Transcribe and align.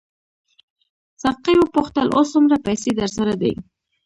ساقي 1.23 1.53
وپوښتل 1.57 2.07
اوس 2.15 2.27
څومره 2.33 2.57
پیسې 2.65 2.91
درسره 2.99 3.33
دي. 3.41 3.53